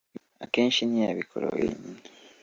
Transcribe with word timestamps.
akenshi 0.43 0.81
ntiyabikora 0.89 1.45
wenyine. 1.55 1.99